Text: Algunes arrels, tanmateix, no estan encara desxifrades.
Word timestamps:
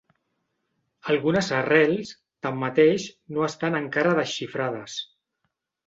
Algunes 1.15 1.51
arrels, 1.59 2.15
tanmateix, 2.47 3.07
no 3.39 3.47
estan 3.53 3.81
encara 3.85 4.19
desxifrades. 4.25 5.03